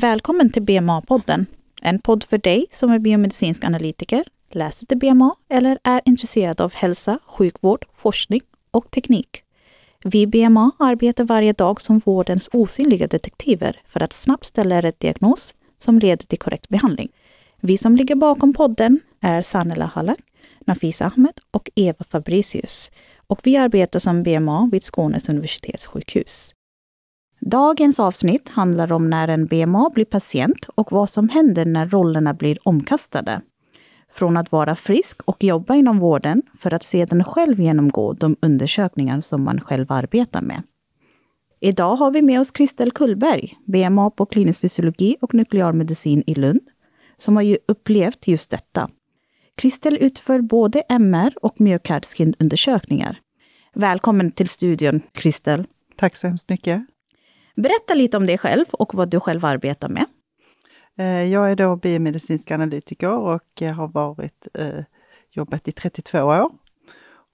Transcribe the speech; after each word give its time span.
Välkommen 0.00 0.50
till 0.52 0.62
BMA-podden, 0.62 1.46
en 1.82 1.98
podd 1.98 2.24
för 2.24 2.38
dig 2.38 2.66
som 2.70 2.90
är 2.90 2.98
biomedicinsk 2.98 3.64
analytiker, 3.64 4.24
läser 4.50 4.86
till 4.86 4.98
BMA 4.98 5.34
eller 5.50 5.78
är 5.84 6.00
intresserad 6.04 6.60
av 6.60 6.74
hälsa, 6.74 7.18
sjukvård, 7.26 7.86
forskning 7.94 8.40
och 8.70 8.90
teknik. 8.90 9.42
Vi 10.04 10.22
i 10.22 10.26
BMA 10.26 10.70
arbetar 10.78 11.24
varje 11.24 11.52
dag 11.52 11.80
som 11.80 11.98
vårdens 11.98 12.48
osynliga 12.52 13.06
detektiver 13.06 13.80
för 13.88 14.02
att 14.02 14.12
snabbt 14.12 14.44
ställa 14.44 14.82
rätt 14.82 15.00
diagnos 15.00 15.54
som 15.78 15.98
leder 15.98 16.26
till 16.26 16.38
korrekt 16.38 16.68
behandling. 16.68 17.08
Vi 17.60 17.78
som 17.78 17.96
ligger 17.96 18.14
bakom 18.14 18.52
podden 18.52 19.00
är 19.20 19.42
Sanela 19.42 19.86
Halak, 19.86 20.20
Nafisa 20.66 21.06
Ahmed 21.06 21.34
och 21.50 21.70
Eva 21.74 22.04
Fabricius. 22.10 22.92
Och 23.26 23.40
vi 23.44 23.56
arbetar 23.56 23.98
som 23.98 24.22
BMA 24.22 24.68
vid 24.72 24.82
Skånes 24.84 25.28
universitetssjukhus. 25.28 26.54
Dagens 27.40 28.00
avsnitt 28.00 28.48
handlar 28.48 28.92
om 28.92 29.10
när 29.10 29.28
en 29.28 29.46
BMA 29.46 29.90
blir 29.94 30.04
patient 30.04 30.68
och 30.74 30.92
vad 30.92 31.08
som 31.08 31.28
händer 31.28 31.66
när 31.66 31.86
rollerna 31.88 32.34
blir 32.34 32.58
omkastade. 32.62 33.40
Från 34.12 34.36
att 34.36 34.52
vara 34.52 34.76
frisk 34.76 35.22
och 35.24 35.44
jobba 35.44 35.74
inom 35.74 35.98
vården 35.98 36.42
för 36.58 36.74
att 36.74 36.82
sedan 36.82 37.24
själv 37.24 37.60
genomgå 37.60 38.12
de 38.12 38.36
undersökningar 38.42 39.20
som 39.20 39.44
man 39.44 39.60
själv 39.60 39.92
arbetar 39.92 40.42
med. 40.42 40.62
Idag 41.60 41.96
har 41.96 42.10
vi 42.10 42.22
med 42.22 42.40
oss 42.40 42.50
Kristel 42.50 42.90
Kullberg, 42.90 43.54
BMA 43.66 44.10
på 44.10 44.26
klinisk 44.26 44.60
fysiologi 44.60 45.16
och 45.20 45.34
nuklearmedicin 45.34 46.22
i 46.26 46.34
Lund, 46.34 46.60
som 47.16 47.36
har 47.36 47.42
ju 47.42 47.58
upplevt 47.68 48.28
just 48.28 48.50
detta. 48.50 48.88
Kristel 49.56 49.98
utför 50.00 50.40
både 50.40 50.80
MR 50.80 51.34
och 51.42 51.60
myokardskindundersökningar. 51.60 53.20
Välkommen 53.74 54.30
till 54.30 54.48
studion, 54.48 55.00
Kristel. 55.12 55.66
Tack 55.96 56.16
så 56.16 56.26
hemskt 56.26 56.48
mycket. 56.48 56.82
Berätta 57.62 57.94
lite 57.94 58.16
om 58.16 58.26
dig 58.26 58.38
själv 58.38 58.64
och 58.70 58.94
vad 58.94 59.10
du 59.10 59.20
själv 59.20 59.44
arbetar 59.44 59.88
med. 59.88 60.04
Eh, 60.98 61.24
jag 61.32 61.50
är 61.50 61.56
då 61.56 61.76
biomedicinsk 61.76 62.50
analytiker 62.50 63.18
och 63.18 63.62
eh, 63.62 63.74
har 63.74 63.88
varit, 63.88 64.48
eh, 64.58 64.84
jobbat 65.30 65.68
i 65.68 65.72
32 65.72 66.22
år. 66.22 66.50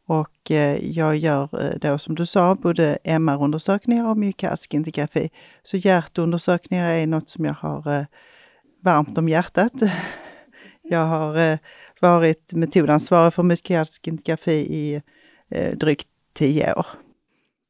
Och 0.07 0.51
jag 0.81 1.17
gör 1.17 1.49
då 1.79 1.99
som 1.99 2.15
du 2.15 2.27
sa 2.27 2.55
både 2.55 2.99
MR-undersökningar 3.05 4.09
och 4.09 4.17
myokardskintograffi. 4.17 5.31
Så 5.63 5.77
hjärtundersökningar 5.77 6.91
är 6.91 7.07
något 7.07 7.29
som 7.29 7.45
jag 7.45 7.55
har 7.55 8.07
varmt 8.83 9.19
om 9.19 9.29
hjärtat. 9.29 9.73
Jag 10.83 11.07
har 11.07 11.59
varit 12.01 12.53
metodansvarig 12.53 13.35
för 13.35 13.43
myokardskintograffi 13.43 14.53
i 14.55 15.03
drygt 15.77 16.09
tio 16.35 16.75
år. 16.75 16.87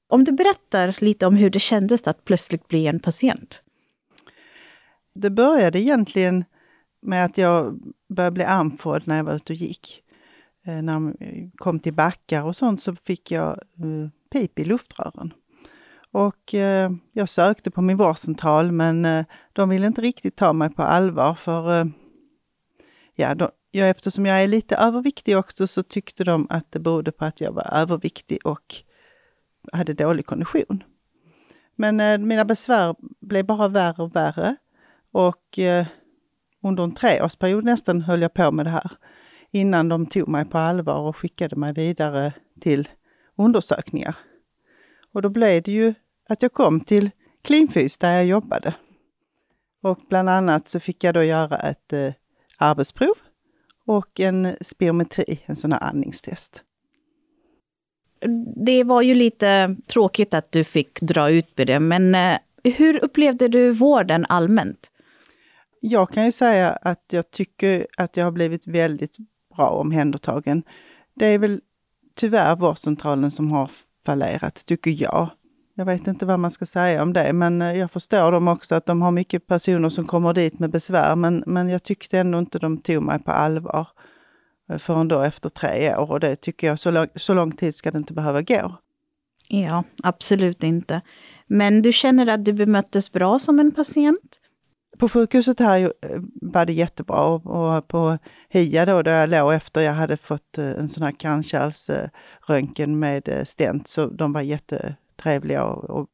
Om 0.09 0.25
du 0.25 0.33
berättar 0.33 0.97
lite 1.01 1.27
om 1.27 1.37
hur 1.37 1.51
det 1.51 1.59
kändes 1.59 2.09
att 2.09 2.25
plötsligt 2.25 2.69
bli 2.69 2.87
en 2.87 3.01
patient. 3.01 3.63
Det 5.15 5.31
började 5.31 5.81
egentligen 5.81 6.45
med 7.03 7.25
att 7.25 7.39
jag 7.39 7.81
började 8.15 8.35
bli 8.35 8.45
andfådd 8.45 9.03
när 9.05 9.17
jag 9.17 9.25
var 9.25 9.35
ute 9.35 9.53
och 9.53 9.57
gick. 9.57 10.03
Eh, 10.67 10.83
när 10.83 10.93
jag 10.93 11.51
kom 11.57 11.81
till 11.81 11.95
backar 11.95 12.45
och 12.45 12.57
sånt 12.57 12.81
så 12.81 12.97
fick 12.97 13.31
jag 13.31 13.49
eh, 13.51 14.09
pip 14.33 14.59
i 14.59 14.65
luftrören. 14.65 15.33
Och 16.13 16.55
eh, 16.55 16.91
jag 17.13 17.29
sökte 17.29 17.71
på 17.71 17.83
min 17.83 17.97
vårdcentral 17.97 18.73
men 18.73 19.05
eh, 19.05 19.25
de 19.53 19.69
ville 19.69 19.87
inte 19.87 20.01
riktigt 20.01 20.37
ta 20.37 20.53
mig 20.53 20.71
på 20.71 20.83
allvar 20.83 21.35
för 21.35 21.93
ja, 23.15 23.35
de, 23.35 23.49
ja, 23.71 23.85
eftersom 23.85 24.27
jag 24.27 24.43
är 24.43 24.49
lite 24.49 24.77
överviktig 24.77 25.39
också 25.39 25.67
så 25.67 25.83
tyckte 25.83 26.25
de 26.25 26.47
att 26.51 26.73
det 26.73 26.81
berodde 26.81 27.13
på 27.13 27.25
att 27.25 27.41
jag 27.41 27.53
var 27.53 27.69
överviktig 27.73 28.39
och 28.47 28.75
hade 29.73 29.95
dålig 29.95 30.27
kondition. 30.27 30.83
Men 31.77 32.01
eh, 32.01 32.19
mina 32.19 32.45
besvär 32.45 32.95
blev 33.21 33.47
bara 33.47 33.69
värre 33.69 34.03
och 34.03 34.17
värre. 34.17 34.57
Och 35.13 35.59
eh, 35.59 35.87
under 36.63 36.85
en 36.85 36.95
treårsperiod 36.95 37.65
nästan 37.65 38.01
höll 38.03 38.23
jag 38.23 38.35
på 38.35 38.51
med 38.51 38.67
det 38.67 38.71
här. 38.71 38.91
Innan 39.51 39.89
de 39.89 40.07
tog 40.07 40.29
mig 40.29 40.45
på 40.45 40.59
allvar 40.59 40.99
och 40.99 41.17
skickade 41.17 41.57
mig 41.57 41.73
vidare 41.73 42.33
till 42.61 42.89
undersökningar. 43.37 44.17
Och 45.13 45.23
då 45.23 45.29
blev 45.29 45.63
det 45.63 45.73
ju 45.73 45.95
att 46.29 46.43
jag 46.43 46.53
kom 46.53 46.81
till 46.81 47.11
Klinfys 47.45 47.99
där 47.99 48.13
jag 48.13 48.27
jobbade. 48.27 48.75
Och 49.83 49.99
bland 50.09 50.29
annat 50.29 50.69
så 50.69 50.81
fick 50.81 51.05
jag 51.05 51.15
då 51.15 51.23
göra 51.23 51.57
ett 51.57 51.93
eh, 51.93 52.13
arbetsprov 52.59 53.15
och 53.87 54.21
en 54.21 54.57
spirometri, 54.61 55.41
en 55.47 55.57
sån 55.57 55.73
här 55.73 55.83
andningstest 55.83 56.64
det 58.65 58.85
var 58.85 59.03
ju 59.03 59.15
lite 59.15 59.77
tråkigt 59.87 60.35
att 60.35 60.53
du 60.53 60.65
fick 60.65 61.01
dra 61.01 61.31
ut 61.31 61.55
på 61.55 61.65
det, 61.65 61.81
men 61.81 62.15
eh, 62.15 62.39
hur 62.65 63.05
upplevde 63.05 63.49
du 63.49 63.73
vården 63.73 64.27
allmänt? 64.29 64.91
Jag 65.81 66.11
kan 66.11 66.25
ju 66.25 66.33
säga 66.33 66.71
att 66.71 67.05
jag 67.13 67.31
tycker 67.31 67.87
att 67.97 68.17
jag 68.17 68.25
har 68.25 68.33
blivit 68.33 68.67
väldigt 68.67 69.17
bra 69.57 69.69
omhändertagen. 69.69 70.63
Det 71.17 71.27
är 71.27 71.39
väl 71.39 71.61
tyvärr 72.17 72.57
vårdcentralen 72.57 73.31
som 73.31 73.53
har 73.53 73.71
fallerat, 74.07 74.67
tycker 74.67 75.03
jag. 75.03 75.31
Jag 75.77 75.85
vet 75.85 76.07
inte 76.07 76.27
vad 76.27 76.41
man 76.41 76.51
ska 76.51 76.67
säga 76.67 77.03
om 77.03 77.13
det, 77.13 77.33
men 77.33 77.63
eh, 77.63 77.79
jag 77.79 77.91
förstår 77.91 78.33
dem 78.33 78.49
också 78.49 78.75
att 78.75 78.87
de 78.87 79.03
har 79.03 79.11
mycket 79.11 79.47
personer 79.47 79.89
som 79.89 80.07
kommer 80.07 80.35
dit 80.35 80.59
med 80.59 80.71
besvär, 80.71 81.17
men, 81.17 81.45
men 81.47 81.69
jag 81.69 81.83
tyckte 81.83 82.19
ändå 82.19 82.39
inte 82.39 82.59
de 82.59 82.79
tog 82.79 83.03
mig 83.03 83.19
på 83.19 83.31
allvar. 83.31 83.89
Eh, 84.75 84.79
förrän 84.79 85.09
då 85.09 85.21
efter 85.21 85.49
tre 85.49 85.97
år 85.97 86.11
och 86.11 86.21
det 86.21 86.37
tycker 86.37 86.67
jag, 86.67 86.79
så 86.79 86.91
lång, 86.91 87.07
så 87.15 87.35
lång 87.35 87.53
tid 87.53 87.75
ska 87.75 87.91
det 87.91 87.99
inte 87.99 88.13
behöva 88.13 88.43
gå. 88.43 88.79
Ja, 89.49 89.85
absolut 90.03 90.63
inte. 90.63 91.01
Men 91.47 91.83
du 91.83 91.93
känner 91.93 92.27
att 92.27 92.45
du 92.45 92.53
bemöttes 92.53 93.13
bra 93.13 93.39
som 93.39 93.59
en 93.59 93.71
patient? 93.73 94.41
På 94.99 95.09
sjukhuset 95.09 95.61
här 95.61 95.79
eh, 95.81 95.91
var 96.43 96.67
det 96.67 96.73
jättebra 96.73 97.25
och 97.25 97.89
på 97.89 98.19
HIA 98.49 98.87
då, 98.87 99.03
där 99.03 99.21
jag 99.21 99.31
låg 99.31 99.53
efter 99.53 99.81
jag 99.81 99.93
hade 99.93 100.17
fått 100.17 100.59
eh, 100.59 100.71
en 100.71 100.89
sån 100.89 101.03
här 101.03 101.13
kranskärlsröntgen 101.13 102.99
med 102.99 103.43
stent, 103.45 103.89
så 103.89 104.07
de 104.07 104.33
var 104.33 104.41
jättetrevliga 104.41 105.65
och, 105.65 105.91
och 105.91 106.09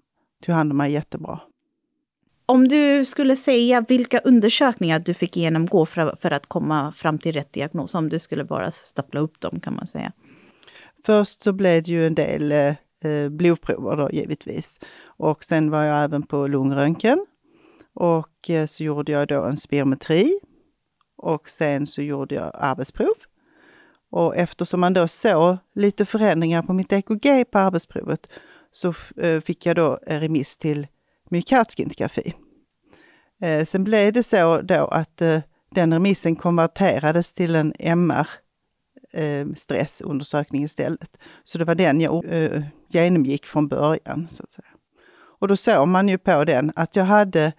tog 0.47 0.55
hand 0.55 0.71
om 0.71 0.77
mig 0.77 0.93
jättebra. 0.93 1.41
Om 2.51 2.69
du 2.69 3.05
skulle 3.05 3.37
säga 3.37 3.85
vilka 3.89 4.19
undersökningar 4.19 4.99
du 4.99 5.15
fick 5.15 5.37
genomgå 5.37 5.87
för, 5.87 6.17
för 6.21 6.31
att 6.31 6.47
komma 6.47 6.93
fram 6.93 7.19
till 7.19 7.33
rätt 7.33 7.53
diagnos, 7.53 7.95
om 7.95 8.09
du 8.09 8.19
skulle 8.19 8.45
bara 8.45 8.71
stapla 8.71 9.21
upp 9.21 9.41
dem 9.41 9.61
kan 9.61 9.75
man 9.75 9.87
säga. 9.87 10.13
Först 11.07 11.43
så 11.43 11.53
blev 11.53 11.83
det 11.83 11.91
ju 11.91 12.07
en 12.07 12.15
del 12.15 12.53
eh, 12.53 13.29
blodprover 13.31 13.97
då 13.97 14.11
givetvis. 14.11 14.81
Och 15.05 15.45
sen 15.45 15.71
var 15.71 15.83
jag 15.83 16.05
även 16.05 16.23
på 16.23 16.47
lungröntgen. 16.47 17.27
Och 17.95 18.51
eh, 18.51 18.67
så 18.67 18.85
gjorde 18.85 19.13
jag 19.13 19.29
då 19.29 19.43
en 19.43 19.57
spirometri. 19.57 20.41
Och 21.17 21.49
sen 21.49 21.87
så 21.87 22.03
gjorde 22.03 22.35
jag 22.35 22.51
arbetsprov. 22.55 23.15
Och 24.11 24.37
eftersom 24.37 24.81
man 24.81 24.93
då 24.93 25.09
såg 25.09 25.57
lite 25.75 26.07
förändringar 26.07 26.63
på 26.63 26.73
mitt 26.73 26.93
EKG 26.93 27.51
på 27.51 27.59
arbetsprovet 27.59 28.31
så 28.73 28.95
eh, 29.17 29.41
fick 29.41 29.67
jag 29.67 29.77
då 29.77 29.99
eh, 30.07 30.21
remiss 30.21 30.57
till 30.57 30.87
myokardskintgrafi. 31.31 32.35
Eh, 33.43 33.65
sen 33.65 33.85
blev 33.85 34.13
det 34.13 34.23
så 34.23 34.61
då 34.61 34.87
att 34.87 35.21
eh, 35.21 35.41
den 35.75 35.93
remissen 35.93 36.37
konverterades 36.37 37.33
till 37.33 37.55
en 37.55 37.73
MR 37.79 38.29
eh, 39.13 39.47
istället. 40.53 41.19
Så 41.45 41.59
det 41.59 41.65
var 41.65 41.75
den 41.75 42.01
jag 42.01 42.25
genomgick 42.89 43.47
från 43.47 43.69
början. 43.69 44.27
Så 44.29 44.43
att 44.43 44.51
säga. 44.51 44.69
Och 45.41 45.49
då 45.49 45.57
såg 45.57 45.89
man 45.89 46.09
ju 46.09 46.19
på 46.19 46.45
den 46.45 46.73
att 46.77 46.97
jag 46.97 47.05
hade 47.05 47.53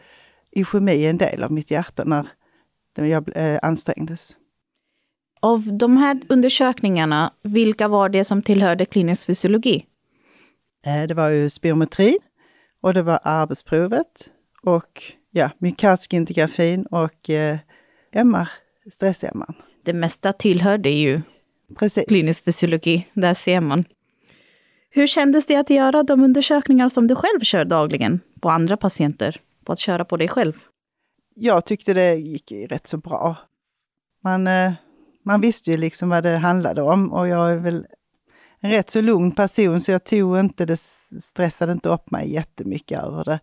ischemi 0.52 0.92
i 0.92 1.08
en 1.08 1.18
del 1.18 1.44
av 1.44 1.52
mitt 1.52 1.72
hjärta 1.72 2.04
när 2.98 3.06
jag 3.06 3.30
ansträngdes. 3.62 4.36
Av 5.42 5.78
de 5.78 5.98
här 5.98 6.20
undersökningarna, 6.30 7.34
vilka 7.44 7.88
var 7.88 8.10
det 8.10 8.24
som 8.24 8.42
tillhörde 8.42 8.86
klinisk 8.86 9.28
fysiologi? 9.28 9.86
Det 11.08 11.14
var 11.14 11.30
ju 11.30 11.50
spirometri, 11.50 12.18
och 12.82 12.94
det 12.94 13.04
var 13.04 13.20
arbetsprovet 13.24 14.30
och 14.64 15.04
ja, 15.32 15.50
myokardskintografin 15.58 16.86
och 16.86 17.30
eh, 17.30 17.58
MR, 18.12 18.50
stress-MR. 18.92 19.54
Det 19.84 19.94
mesta 19.94 20.34
tillhörde 20.34 20.90
ju 20.90 21.22
Precis. 21.80 22.06
klinisk 22.06 22.46
fysiologi, 22.46 23.08
där 23.14 23.34
ser 23.34 23.62
man. 23.62 23.86
Hur 24.90 25.08
kändes 25.08 25.46
det 25.46 25.56
att 25.56 25.70
göra 25.70 26.04
de 26.04 26.24
undersökningar 26.24 26.90
som 26.90 27.08
du 27.08 27.16
själv 27.16 27.40
kör 27.42 27.66
dagligen 27.66 28.20
på 28.42 28.50
andra 28.50 28.78
patienter, 28.78 29.42
på 29.66 29.74
att 29.74 29.80
köra 29.80 30.06
på 30.06 30.18
dig 30.18 30.28
själv? 30.28 30.54
Jag 31.36 31.66
tyckte 31.66 31.94
det 31.94 32.16
gick 32.16 32.52
rätt 32.52 32.88
så 32.88 32.98
bra. 32.98 33.36
Man, 34.24 34.48
eh, 34.48 34.74
man 35.26 35.42
visste 35.42 35.72
ju 35.72 35.78
liksom 35.78 36.10
vad 36.10 36.24
det 36.24 36.38
handlade 36.38 36.82
om 36.82 37.14
och 37.14 37.28
jag 37.28 37.52
är 37.52 37.58
väl 37.58 37.86
en 38.62 38.72
rätt 38.72 38.90
så 38.90 39.02
lugn 39.02 39.32
person 39.32 39.82
så 39.82 39.92
jag 39.92 40.04
tog 40.04 40.40
inte 40.40 40.66
det, 40.66 40.80
stressade 41.22 41.72
inte 41.72 41.90
upp 41.90 42.12
mig 42.12 42.34
jättemycket 42.34 43.04
över 43.04 43.24
det. 43.24 43.40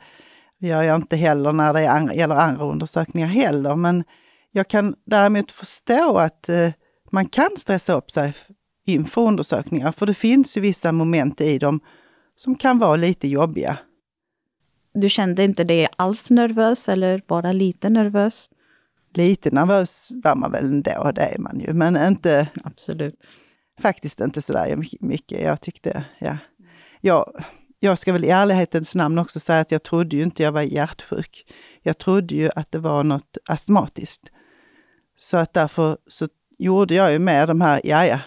Det 0.59 0.69
gör 0.69 0.83
jag 0.83 0.97
inte 0.97 1.17
heller 1.17 1.53
när 1.53 1.73
det 1.73 1.91
andra, 1.91 2.15
gäller 2.15 2.35
andra 2.35 2.65
undersökningar 2.65 3.29
heller. 3.29 3.77
Men 3.77 4.05
jag 4.53 4.69
kan 4.69 4.95
däremot 5.07 5.51
förstå 5.51 6.19
att 6.19 6.49
eh, 6.49 6.71
man 7.11 7.27
kan 7.27 7.51
stressa 7.57 7.93
upp 7.93 8.11
sig 8.11 8.35
inför 8.87 9.21
undersökningar, 9.21 9.93
för 9.93 10.07
det 10.07 10.15
finns 10.15 10.57
ju 10.57 10.61
vissa 10.61 10.93
moment 10.93 11.41
i 11.41 11.59
dem 11.59 11.81
som 12.37 12.55
kan 12.55 12.79
vara 12.79 12.97
lite 12.97 13.29
jobbiga. 13.29 13.79
Du 14.95 15.09
kände 15.09 15.45
inte 15.45 15.65
dig 15.65 15.89
alls 15.97 16.31
nervös 16.31 16.89
eller 16.89 17.23
bara 17.29 17.53
lite 17.53 17.91
nervös? 17.91 18.51
Lite 19.15 19.51
nervös 19.51 20.11
var 20.25 20.35
man 20.35 20.53
väl 20.53 20.65
ändå, 20.65 21.13
det 21.15 21.23
är 21.23 21.39
man 21.39 21.61
ju, 21.61 21.73
men 21.73 21.97
inte... 21.97 22.49
Absolut. 22.65 23.15
Faktiskt 23.79 24.21
inte 24.21 24.43
sådär 24.43 24.85
mycket. 25.01 25.41
Jag 25.41 25.61
tyckte, 25.61 26.05
ja. 26.19 26.39
Jag, 27.01 27.45
jag 27.81 27.99
ska 27.99 28.13
väl 28.13 28.25
i 28.25 28.31
ärlighetens 28.31 28.95
namn 28.95 29.19
också 29.19 29.41
säga 29.41 29.61
att 29.61 29.73
jag 29.73 29.83
trodde 29.83 30.17
ju 30.17 30.23
inte 30.23 30.43
jag 30.43 30.53
var 30.53 30.63
hjärtsjuk. 30.63 31.53
Jag 31.83 31.99
trodde 31.99 32.35
ju 32.35 32.51
att 32.57 32.73
det 32.73 32.79
var 32.79 33.05
något 33.05 33.39
astmatiskt. 33.49 34.33
Så 35.17 35.37
att 35.37 35.53
därför 35.53 35.97
så 36.07 36.29
gjorde 36.59 36.95
jag 36.95 37.13
ju 37.13 37.19
med 37.19 37.49
de 37.49 37.61
här, 37.61 37.81
ja 37.85 38.07
ja, 38.07 38.21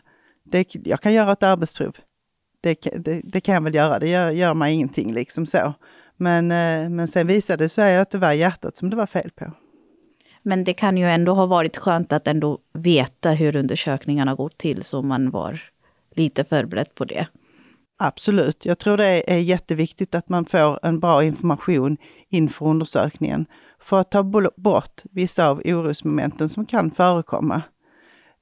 det, 0.44 0.76
jag 0.86 1.02
kan 1.02 1.14
göra 1.14 1.32
ett 1.32 1.44
arbetsprov. 1.44 1.96
Det, 2.62 2.82
det, 2.96 3.22
det, 3.24 3.42
kan 3.42 3.56
jag 3.56 3.62
väl 3.62 3.76
göra, 3.76 4.00
det 4.00 4.10
gör, 4.10 4.32
gör 4.32 4.54
mig 4.54 4.74
ingenting 4.74 5.14
liksom 5.14 5.46
så. 5.46 5.74
Men, 6.18 6.52
eh, 6.52 6.90
men 6.90 7.08
sen 7.08 7.28
visade 7.28 7.64
det 7.64 7.70
sig 7.70 7.98
att 7.98 8.10
det 8.10 8.18
var 8.18 8.32
hjärtat 8.32 8.78
som 8.78 8.90
det 8.90 8.96
var 8.96 9.06
fel 9.06 9.32
på. 9.32 9.54
Men 10.44 10.64
det 10.64 10.74
kan 10.74 10.98
ju 10.98 11.10
ändå 11.10 11.34
ha 11.34 11.46
varit 11.46 11.78
skönt 11.78 12.14
att 12.14 12.28
ändå 12.28 12.60
veta 12.74 13.32
hur 13.32 13.56
undersökningarna 13.56 14.36
gått 14.36 14.58
till 14.58 14.84
så 14.84 15.02
man 15.02 15.30
var 15.30 15.62
lite 16.16 16.44
förberedd 16.44 16.96
på 16.96 17.06
det. 17.06 17.28
Absolut. 18.00 18.66
Jag 18.66 18.80
tror 18.80 18.98
det 18.98 19.34
är 19.34 19.40
jätteviktigt 19.40 20.16
att 20.16 20.30
man 20.30 20.46
får 20.46 20.80
en 20.84 21.00
bra 21.00 21.24
information 21.24 21.98
inför 22.30 22.66
undersökningen 22.66 23.46
för 23.82 24.00
att 24.00 24.12
ta 24.12 24.24
bort 24.58 25.02
vissa 25.12 25.50
av 25.50 25.62
orosmomenten 25.66 26.50
som 26.50 26.66
kan 26.66 26.92
förekomma. 26.92 27.62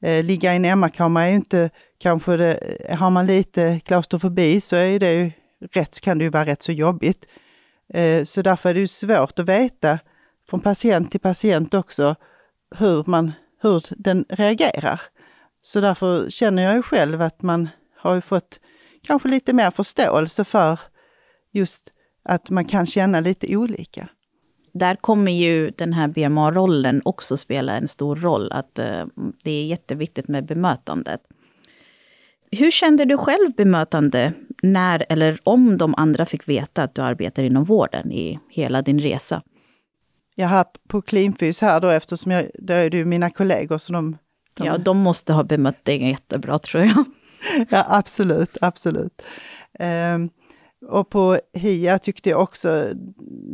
Eh, 0.05 0.23
ligga 0.23 0.53
i 0.53 0.55
en 0.55 0.65
MR-kamera 0.65 1.23
är 1.23 1.29
ju 1.29 1.35
inte 1.35 1.69
kanske 1.97 2.37
det, 2.37 2.59
har 2.99 3.09
man 3.09 3.25
lite 3.25 3.79
klaustrofobi 3.79 4.61
så 4.61 4.75
är 4.75 4.99
det 4.99 5.13
ju 5.13 5.31
rätt, 5.71 6.01
kan 6.01 6.17
det 6.17 6.23
ju 6.23 6.29
vara 6.29 6.45
rätt 6.45 6.63
så 6.63 6.71
jobbigt. 6.71 7.25
Eh, 7.93 8.23
så 8.23 8.41
därför 8.41 8.69
är 8.69 8.73
det 8.73 8.79
ju 8.79 8.87
svårt 8.87 9.39
att 9.39 9.49
veta 9.49 9.99
från 10.49 10.59
patient 10.59 11.11
till 11.11 11.19
patient 11.19 11.73
också 11.73 12.15
hur, 12.75 13.03
man, 13.09 13.31
hur 13.61 13.83
den 13.89 14.25
reagerar. 14.29 15.01
Så 15.61 15.81
därför 15.81 16.29
känner 16.29 16.63
jag 16.63 16.75
ju 16.75 16.81
själv 16.81 17.21
att 17.21 17.41
man 17.41 17.69
har 17.97 18.15
ju 18.15 18.21
fått 18.21 18.59
kanske 19.03 19.29
lite 19.29 19.53
mer 19.53 19.71
förståelse 19.71 20.43
för 20.43 20.79
just 21.51 21.93
att 22.23 22.49
man 22.49 22.65
kan 22.65 22.85
känna 22.85 23.19
lite 23.19 23.57
olika. 23.57 24.09
Där 24.73 24.95
kommer 24.95 25.31
ju 25.31 25.69
den 25.69 25.93
här 25.93 26.07
BMA-rollen 26.07 27.01
också 27.05 27.37
spela 27.37 27.77
en 27.77 27.87
stor 27.87 28.15
roll, 28.15 28.51
att 28.51 28.79
eh, 28.79 29.05
det 29.43 29.51
är 29.51 29.65
jätteviktigt 29.65 30.27
med 30.27 30.45
bemötandet. 30.45 31.21
Hur 32.51 32.71
kände 32.71 33.05
du 33.05 33.17
själv 33.17 33.53
bemötande 33.57 34.33
när 34.63 35.05
eller 35.09 35.39
om 35.43 35.77
de 35.77 35.95
andra 35.97 36.25
fick 36.25 36.47
veta 36.47 36.83
att 36.83 36.95
du 36.95 37.01
arbetar 37.01 37.43
inom 37.43 37.63
vården 37.63 38.11
i 38.11 38.39
hela 38.49 38.81
din 38.81 38.99
resa? 38.99 39.41
Jag 40.39 40.47
har 40.47 40.65
på 40.87 41.01
Cleanfys 41.01 41.61
här 41.61 41.79
då 41.79 41.87
eftersom 41.87 42.31
jag, 42.31 42.45
då 42.53 42.73
är 42.73 42.89
det 42.89 42.97
ju 42.97 43.05
mina 43.05 43.29
kollegor 43.29 43.77
så 43.77 43.93
de, 43.93 44.17
de... 44.53 44.65
Ja, 44.67 44.77
de 44.77 44.97
måste 44.97 45.33
ha 45.33 45.43
bemött 45.43 45.85
dig 45.85 46.09
jättebra 46.09 46.59
tror 46.59 46.83
jag. 46.83 47.05
ja, 47.69 47.85
absolut, 47.89 48.57
absolut. 48.61 49.21
Um, 49.79 50.29
och 50.89 51.09
på 51.09 51.39
HIA 51.53 51.99
tyckte 51.99 52.29
jag 52.29 52.41
också, 52.41 52.85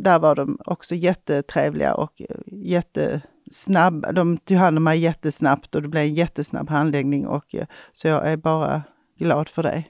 där 0.02 0.18
var 0.18 0.34
de 0.34 0.58
också 0.64 0.94
jättetrevliga 0.94 1.94
och 1.94 2.22
jättesnabba. 2.46 4.12
De 4.12 4.38
tog 4.38 4.56
hand 4.56 4.76
om 4.76 4.84
mig 4.84 4.98
jättesnabbt 4.98 5.74
och 5.74 5.82
det 5.82 5.88
blev 5.88 6.02
en 6.02 6.14
jättesnabb 6.14 6.70
handläggning 6.70 7.26
och 7.26 7.54
så 7.92 8.08
jag 8.08 8.30
är 8.32 8.36
bara 8.36 8.82
glad 9.18 9.48
för 9.48 9.62
det. 9.62 9.84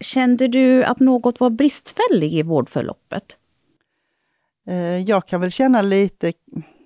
Kände 0.00 0.48
du 0.48 0.84
att 0.84 1.00
något 1.00 1.40
var 1.40 1.50
bristfälligt 1.50 2.34
i 2.34 2.42
vårdförloppet? 2.42 3.36
Eh, 4.66 4.98
jag 4.98 5.26
kan 5.26 5.40
väl 5.40 5.50
känna 5.50 5.82
lite, 5.82 6.32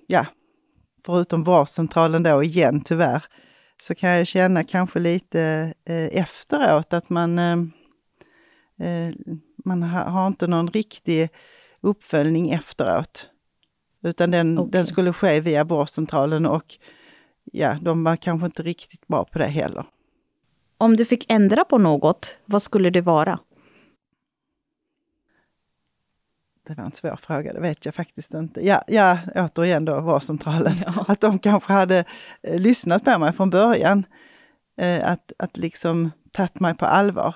ja, 0.07 0.25
förutom 1.05 1.43
vårdcentralen 1.43 2.23
då 2.23 2.43
igen 2.43 2.81
tyvärr, 2.81 3.23
så 3.81 3.95
kan 3.95 4.09
jag 4.09 4.27
känna 4.27 4.63
kanske 4.63 4.99
lite 4.99 5.73
eh, 5.85 6.19
efteråt 6.21 6.93
att 6.93 7.09
man, 7.09 7.39
eh, 7.39 7.57
man 9.65 9.83
har 9.83 10.27
inte 10.27 10.47
någon 10.47 10.67
riktig 10.67 11.29
uppföljning 11.81 12.51
efteråt. 12.51 13.29
Utan 14.03 14.31
den, 14.31 14.59
okay. 14.59 14.71
den 14.71 14.85
skulle 14.85 15.13
ske 15.13 15.41
via 15.41 15.63
vårdcentralen 15.63 16.45
och 16.45 16.77
ja, 17.51 17.77
de 17.81 18.03
var 18.03 18.15
kanske 18.15 18.45
inte 18.45 18.63
riktigt 18.63 19.07
bra 19.07 19.25
på 19.25 19.39
det 19.39 19.45
heller. 19.45 19.85
Om 20.77 20.95
du 20.95 21.05
fick 21.05 21.31
ändra 21.31 21.65
på 21.65 21.77
något, 21.77 22.37
vad 22.45 22.61
skulle 22.61 22.89
det 22.89 23.01
vara? 23.01 23.39
Det 26.67 26.77
var 26.77 26.83
en 26.83 26.91
svår 26.91 27.15
fråga, 27.15 27.53
det 27.53 27.59
vet 27.59 27.85
jag 27.85 27.95
faktiskt 27.95 28.33
inte. 28.33 28.65
Ja, 28.65 28.81
ja 28.87 29.19
återigen 29.35 29.85
då 29.85 30.01
vårdcentralen. 30.01 30.73
Ja. 30.85 31.05
Att 31.07 31.21
de 31.21 31.39
kanske 31.39 31.73
hade 31.73 32.03
eh, 32.43 32.59
lyssnat 32.59 33.03
på 33.03 33.17
mig 33.17 33.33
från 33.33 33.49
början. 33.49 34.05
Eh, 34.81 35.11
att, 35.11 35.33
att 35.39 35.57
liksom 35.57 36.11
tagit 36.31 36.59
mig 36.59 36.73
på 36.73 36.85
allvar. 36.85 37.35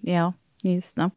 Ja, 0.00 0.32
just 0.62 0.96
det. 0.96 1.10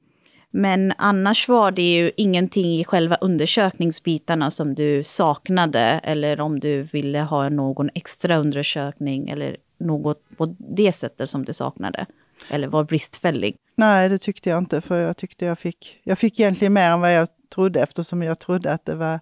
Men 0.52 0.94
annars 0.98 1.50
var 1.50 1.72
det 1.72 1.96
ju 1.96 2.12
ingenting 2.18 2.80
i 2.80 2.84
själva 2.84 3.16
undersökningsbitarna 3.16 4.52
som 4.52 4.76
du 4.76 5.04
saknade 5.04 5.80
eller 6.04 6.42
om 6.42 6.60
du 6.60 6.84
ville 6.84 7.20
ha 7.20 7.50
någon 7.50 7.90
extra 7.96 8.38
undersökning 8.38 9.30
eller 9.30 9.58
något 9.78 10.38
på 10.38 10.56
det 10.58 10.92
sättet 10.92 11.30
som 11.30 11.46
du 11.46 11.54
saknade? 11.54 12.06
Eller 12.50 12.68
var 12.68 12.84
bristfällig? 12.84 13.56
Nej, 13.76 14.10
det 14.10 14.18
tyckte 14.18 14.50
jag 14.50 14.58
inte, 14.58 14.82
för 14.82 15.02
jag 15.02 15.18
tyckte 15.18 15.46
jag 15.46 15.60
fick, 15.60 16.02
jag 16.04 16.18
fick 16.18 16.40
egentligen 16.40 16.74
mer 16.74 16.90
än 16.90 17.02
vad 17.02 17.14
jag 17.14 17.28
trodde 17.54 17.82
eftersom 17.82 18.24
jag 18.24 18.40
trodde 18.40 18.72
att 18.72 18.86
det 18.86 18.96
var 18.96 19.14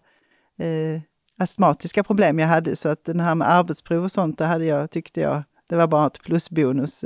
eh, 0.58 1.02
astmatiska 1.40 2.04
problem 2.04 2.40
jag 2.40 2.48
hade. 2.48 2.76
Så 2.76 2.90
att 2.90 3.06
den 3.06 3.20
här 3.20 3.36
med 3.36 3.50
arbetsprov 3.50 4.04
och 4.04 4.12
sånt, 4.12 4.38
det 4.38 4.46
hade 4.46 4.66
jag, 4.66 4.92
tyckte 4.92 5.22
jag, 5.22 5.44
det 5.70 5.76
var 5.76 5.88
bara 5.88 6.08
ett 6.08 6.22
plusbonus. 6.22 7.06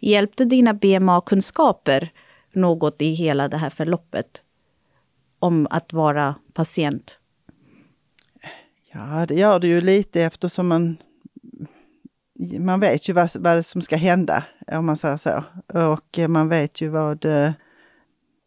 Hjälpte 0.00 0.44
dina 0.44 0.74
BMA-kunskaper 0.74 2.12
något 2.54 3.02
i 3.02 3.12
hela 3.12 3.48
det 3.48 3.56
här 3.56 3.70
förloppet? 3.70 4.42
Om 5.38 5.66
att 5.70 5.92
vara 5.92 6.34
patient? 6.52 7.18
Ja, 8.92 9.26
det 9.28 9.34
gör 9.34 9.58
det 9.58 9.68
ju 9.68 9.80
lite 9.80 10.22
eftersom 10.22 10.68
man 10.68 10.96
man 12.60 12.80
vet 12.80 13.08
ju 13.08 13.12
vad, 13.12 13.30
vad 13.38 13.64
som 13.64 13.82
ska 13.82 13.96
hända, 13.96 14.44
om 14.72 14.86
man 14.86 14.96
säger 14.96 15.16
så. 15.16 15.44
Och 15.74 16.18
man 16.28 16.48
vet 16.48 16.80
ju 16.80 16.88
vad... 16.88 17.20
Det, 17.20 17.54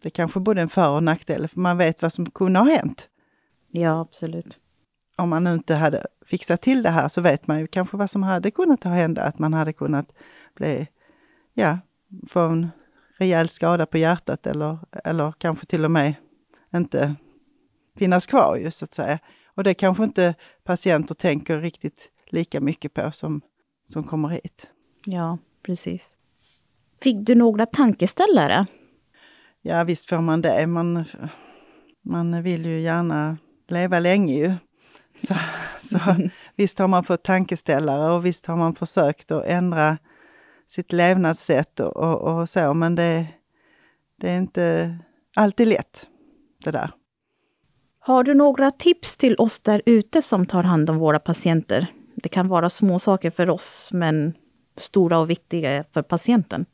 det 0.03 0.09
kanske 0.09 0.39
både 0.39 0.61
en 0.61 0.69
för 0.69 0.89
och 0.89 1.03
nackdel, 1.03 1.47
för 1.47 1.59
man 1.59 1.77
vet 1.77 2.01
vad 2.01 2.13
som 2.13 2.31
kunde 2.31 2.59
ha 2.59 2.69
hänt. 2.69 3.09
Ja, 3.71 4.01
absolut. 4.01 4.59
Om 5.17 5.29
man 5.29 5.43
nu 5.43 5.53
inte 5.53 5.75
hade 5.75 6.05
fixat 6.25 6.61
till 6.61 6.83
det 6.83 6.89
här 6.89 7.07
så 7.07 7.21
vet 7.21 7.47
man 7.47 7.59
ju 7.59 7.67
kanske 7.67 7.97
vad 7.97 8.09
som 8.09 8.23
hade 8.23 8.51
kunnat 8.51 8.83
ha 8.83 8.91
hända. 8.91 9.21
Att 9.21 9.39
man 9.39 9.53
hade 9.53 9.73
kunnat 9.73 10.11
bli, 10.55 10.87
ja, 11.53 11.79
få 12.29 12.39
en 12.39 12.69
rejäl 13.17 13.49
skada 13.49 13.85
på 13.85 13.97
hjärtat 13.97 14.47
eller, 14.47 14.79
eller 15.03 15.33
kanske 15.37 15.65
till 15.65 15.85
och 15.85 15.91
med 15.91 16.13
inte 16.75 17.15
finnas 17.97 18.27
kvar 18.27 18.57
just 18.57 18.77
så 18.77 18.85
att 18.85 18.93
säga. 18.93 19.19
Och 19.55 19.63
det 19.63 19.73
kanske 19.73 20.03
inte 20.03 20.35
patienter 20.63 21.15
tänker 21.15 21.59
riktigt 21.59 22.11
lika 22.27 22.61
mycket 22.61 22.93
på 22.93 23.11
som 23.11 23.41
som 23.91 24.03
kommer 24.03 24.29
hit. 24.29 24.67
Ja, 25.05 25.37
precis. 25.65 26.17
Fick 27.01 27.27
du 27.27 27.35
några 27.35 27.65
tankeställare? 27.65 28.65
Ja, 29.61 29.83
visst 29.83 30.09
får 30.09 30.21
man 30.21 30.41
det. 30.41 30.67
Man, 30.67 31.05
man 32.05 32.43
vill 32.43 32.65
ju 32.65 32.81
gärna 32.81 33.37
leva 33.67 33.99
länge 33.99 34.33
ju. 34.33 34.53
Så, 35.17 35.35
så 35.79 35.99
visst 36.55 36.79
har 36.79 36.87
man 36.87 37.03
fått 37.03 37.23
tankeställare 37.23 38.13
och 38.13 38.25
visst 38.25 38.45
har 38.45 38.55
man 38.55 38.75
försökt 38.75 39.31
att 39.31 39.45
ändra 39.45 39.97
sitt 40.67 40.91
levnadssätt 40.91 41.79
och, 41.79 41.97
och, 41.97 42.39
och 42.39 42.49
så, 42.49 42.73
men 42.73 42.95
det, 42.95 43.27
det 44.21 44.29
är 44.29 44.37
inte 44.37 44.97
alltid 45.35 45.67
lätt 45.67 46.07
det 46.63 46.71
där. 46.71 46.91
Har 47.99 48.23
du 48.23 48.33
några 48.33 48.71
tips 48.71 49.17
till 49.17 49.35
oss 49.37 49.59
där 49.59 49.81
ute 49.85 50.21
som 50.21 50.45
tar 50.45 50.63
hand 50.63 50.89
om 50.89 50.97
våra 50.97 51.19
patienter? 51.19 51.87
Det 52.23 52.29
kan 52.29 52.47
vara 52.47 52.69
små 52.69 52.99
saker 52.99 53.29
för 53.29 53.49
oss, 53.49 53.89
men 53.93 54.33
stora 54.77 55.17
och 55.19 55.29
viktiga 55.29 55.83
för 55.93 56.01
patienten. 56.01 56.65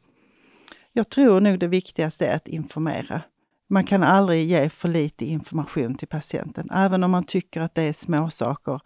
Jag 0.94 1.10
tror 1.10 1.42
nog 1.42 1.60
det 1.60 1.68
viktigaste 1.68 2.28
är 2.28 2.36
att 2.36 2.48
informera. 2.48 3.22
Man 3.70 3.84
kan 3.84 4.04
aldrig 4.04 4.48
ge 4.48 4.70
för 4.70 4.90
lite 4.90 5.26
information 5.26 5.96
till 5.96 6.08
patienten, 6.08 6.70
även 6.72 7.04
om 7.04 7.12
man 7.12 7.24
tycker 7.24 7.62
att 7.62 7.76
det 7.76 7.84
är 7.84 7.94
småsaker 7.94 8.80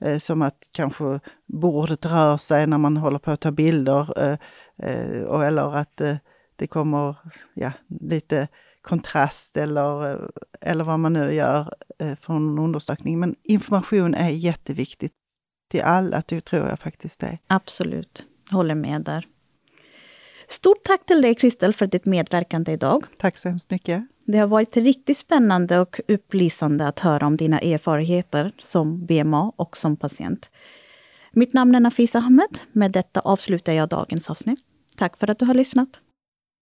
eh, 0.00 0.18
som 0.18 0.42
att 0.42 0.68
kanske 0.72 1.20
bordet 1.46 2.06
rör 2.06 2.36
sig 2.36 2.66
när 2.66 2.78
man 2.78 2.96
håller 2.96 3.18
på 3.18 3.30
att 3.30 3.40
ta 3.40 3.52
bilder 3.52 4.22
eh, 4.24 4.38
eh, 4.90 5.40
eller 5.40 5.76
att 5.76 6.00
eh, 6.00 6.16
det 6.56 6.66
kommer 6.66 7.16
ja, 7.54 7.72
lite 8.00 8.48
kontrast 8.82 9.56
eller, 9.56 10.10
eh, 10.10 10.28
eller 10.60 10.84
vad 10.84 11.00
man 11.00 11.12
nu 11.12 11.32
gör 11.32 11.74
eh, 11.98 12.14
från 12.20 12.48
en 12.48 12.58
undersökning. 12.58 13.20
Men 13.20 13.34
information 13.44 14.14
är 14.14 14.30
jätteviktigt 14.30 15.12
till 15.68 15.82
alla, 15.82 16.22
tror 16.22 16.68
jag 16.68 16.78
faktiskt 16.78 17.20
det. 17.20 17.38
Absolut, 17.46 18.26
håller 18.50 18.74
med 18.74 19.02
där. 19.02 19.26
Stort 20.48 20.82
tack 20.84 21.06
till 21.06 21.22
dig 21.22 21.34
Kristel 21.34 21.72
för 21.72 21.86
ditt 21.86 22.06
medverkande 22.06 22.72
idag. 22.72 23.04
Tack 23.18 23.38
så 23.38 23.48
hemskt 23.48 23.70
mycket. 23.70 24.06
Det 24.26 24.38
har 24.38 24.46
varit 24.46 24.76
riktigt 24.76 25.18
spännande 25.18 25.78
och 25.80 26.00
upplysande 26.08 26.88
att 26.88 27.00
höra 27.00 27.26
om 27.26 27.36
dina 27.36 27.58
erfarenheter 27.58 28.52
som 28.58 29.06
BMA 29.06 29.52
och 29.56 29.76
som 29.76 29.96
patient. 29.96 30.50
Mitt 31.32 31.54
namn 31.54 31.74
är 31.74 31.80
Nafisa 31.80 32.18
Ahmed. 32.18 32.58
Med 32.72 32.92
detta 32.92 33.20
avslutar 33.20 33.72
jag 33.72 33.88
dagens 33.88 34.30
avsnitt. 34.30 34.60
Tack 34.96 35.16
för 35.16 35.30
att 35.30 35.38
du 35.38 35.44
har 35.44 35.54
lyssnat. 35.54 36.00